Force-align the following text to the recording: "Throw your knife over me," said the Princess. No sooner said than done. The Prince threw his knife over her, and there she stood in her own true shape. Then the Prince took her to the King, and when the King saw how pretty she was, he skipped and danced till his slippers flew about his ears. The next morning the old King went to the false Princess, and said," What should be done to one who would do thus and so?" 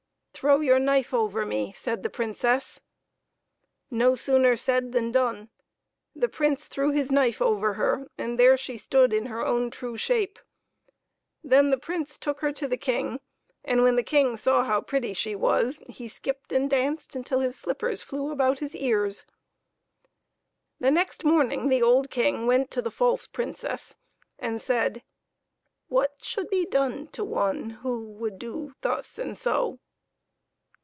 "Throw 0.41 0.59
your 0.61 0.79
knife 0.79 1.13
over 1.13 1.45
me," 1.45 1.71
said 1.73 2.01
the 2.01 2.09
Princess. 2.09 2.79
No 3.91 4.15
sooner 4.15 4.57
said 4.57 4.91
than 4.91 5.11
done. 5.11 5.49
The 6.15 6.29
Prince 6.29 6.65
threw 6.67 6.89
his 6.89 7.11
knife 7.11 7.43
over 7.43 7.73
her, 7.73 8.07
and 8.17 8.39
there 8.39 8.57
she 8.57 8.75
stood 8.75 9.13
in 9.13 9.27
her 9.27 9.45
own 9.45 9.69
true 9.69 9.97
shape. 9.97 10.39
Then 11.43 11.69
the 11.69 11.77
Prince 11.77 12.17
took 12.17 12.39
her 12.39 12.51
to 12.53 12.67
the 12.67 12.75
King, 12.75 13.19
and 13.63 13.83
when 13.83 13.95
the 13.97 14.01
King 14.01 14.35
saw 14.35 14.63
how 14.63 14.81
pretty 14.81 15.13
she 15.13 15.35
was, 15.35 15.83
he 15.87 16.07
skipped 16.07 16.51
and 16.51 16.67
danced 16.67 17.15
till 17.23 17.39
his 17.41 17.55
slippers 17.55 18.01
flew 18.01 18.31
about 18.31 18.57
his 18.57 18.75
ears. 18.75 19.27
The 20.79 20.89
next 20.89 21.23
morning 21.23 21.69
the 21.69 21.83
old 21.83 22.09
King 22.09 22.47
went 22.47 22.71
to 22.71 22.81
the 22.81 22.89
false 22.89 23.27
Princess, 23.27 23.95
and 24.39 24.59
said," 24.59 25.03
What 25.95 26.15
should 26.19 26.49
be 26.49 26.65
done 26.65 27.09
to 27.09 27.23
one 27.23 27.69
who 27.85 28.09
would 28.13 28.39
do 28.39 28.73
thus 28.81 29.19
and 29.19 29.37
so?" 29.37 29.77